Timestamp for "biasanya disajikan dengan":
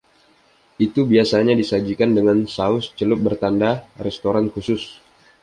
1.13-2.37